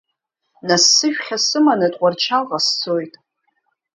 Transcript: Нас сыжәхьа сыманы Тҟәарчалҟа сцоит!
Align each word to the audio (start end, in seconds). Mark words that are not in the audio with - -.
Нас 0.67 0.83
сыжәхьа 0.95 1.37
сыманы 1.45 1.87
Тҟәарчалҟа 1.93 2.59
сцоит! 2.65 3.13